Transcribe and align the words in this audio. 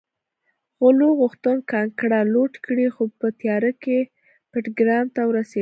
غلو 0.81 1.09
غوښتل 1.21 1.57
کانګړه 1.71 2.19
لوټ 2.33 2.53
کړي 2.65 2.87
خو 2.93 3.03
په 3.19 3.27
تیاره 3.39 3.71
کې 3.83 3.97
بټګرام 4.51 5.05
ته 5.15 5.21
ورسېدل 5.25 5.49